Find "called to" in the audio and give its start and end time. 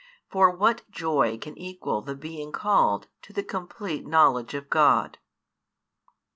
2.51-3.31